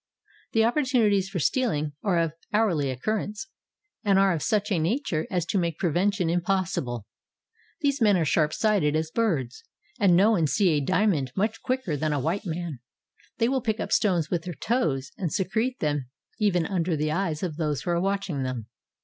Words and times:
The 0.53 0.63
opportunities 0.65 1.29
for 1.29 1.37
stealing 1.37 1.93
are 2.03 2.17
of 2.17 2.33
hourly 2.51 2.89
occur 2.89 3.17
rence 3.19 3.41
and 4.03 4.17
are 4.17 4.33
of 4.33 4.41
such 4.41 4.71
a 4.71 4.79
nature 4.79 5.27
as 5.29 5.45
to 5.45 5.59
make 5.59 5.77
prevention 5.77 6.27
impossible. 6.27 7.05
These 7.81 8.01
men 8.01 8.17
are 8.17 8.25
sharp 8.25 8.51
sighted 8.51 8.95
as 8.95 9.11
birds, 9.11 9.63
and 9.99 10.15
know 10.15 10.35
and 10.35 10.49
see 10.49 10.69
a 10.69 10.79
diamond 10.81 11.31
much 11.35 11.61
quicker 11.61 11.95
than 11.95 12.13
a 12.13 12.19
white 12.19 12.47
man. 12.47 12.79
They 13.37 13.47
will 13.47 13.61
pick 13.61 13.79
up 13.79 13.91
stones 13.91 14.31
with 14.31 14.41
their 14.45 14.55
toes 14.55 15.11
and 15.19 15.31
se 15.31 15.43
crete 15.43 15.77
them 15.81 16.09
even 16.39 16.65
under 16.65 16.95
the 16.97 17.11
eyes 17.11 17.43
of 17.43 17.57
those 17.57 17.83
who 17.83 17.91
are 17.91 18.01
watch 18.01 18.27
ing 18.27 18.41
them. 18.41 18.65